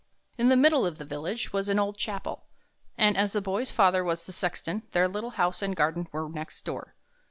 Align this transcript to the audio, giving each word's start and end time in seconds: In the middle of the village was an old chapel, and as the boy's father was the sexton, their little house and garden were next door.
In 0.35 0.49
the 0.49 0.57
middle 0.57 0.83
of 0.83 0.97
the 0.97 1.05
village 1.05 1.53
was 1.53 1.69
an 1.69 1.77
old 1.77 1.95
chapel, 1.95 2.47
and 2.97 3.15
as 3.15 3.33
the 3.33 3.39
boy's 3.41 3.69
father 3.69 4.03
was 4.03 4.25
the 4.25 4.31
sexton, 4.31 4.81
their 4.93 5.07
little 5.07 5.29
house 5.37 5.61
and 5.61 5.75
garden 5.75 6.07
were 6.11 6.27
next 6.27 6.65
door. 6.65 6.95